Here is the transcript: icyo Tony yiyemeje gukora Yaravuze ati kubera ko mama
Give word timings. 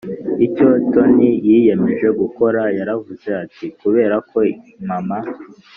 icyo 0.45 0.67
Tony 0.91 1.21
yiyemeje 1.47 2.07
gukora 2.19 2.61
Yaravuze 2.77 3.29
ati 3.43 3.65
kubera 3.79 4.15
ko 4.29 4.39
mama 4.87 5.19